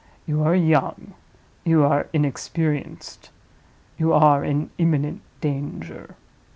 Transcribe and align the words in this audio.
You 0.25 0.41
are 0.41 0.55
young, 0.55 1.13
you 1.63 1.83
are 1.83 2.07
inexperienced, 2.11 3.29
you 3.99 4.13
are 4.13 4.43
in 4.43 4.71
imminent 4.79 5.21
danger. 5.41 6.15